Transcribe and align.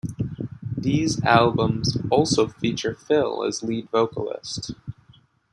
These 0.79 1.23
albums 1.23 1.95
also 2.09 2.47
feature 2.47 2.95
Phil 2.95 3.43
as 3.43 3.61
lead 3.61 3.87
vocalist. 3.91 4.71